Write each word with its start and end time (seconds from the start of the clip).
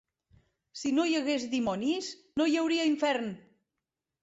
Si 0.83 0.93
no 0.99 1.05
hi 1.09 1.13
hagués 1.19 1.45
dimonis 1.51 2.09
no 2.41 2.49
hi 2.55 2.59
hauria 2.65 2.91
infern. 2.95 3.31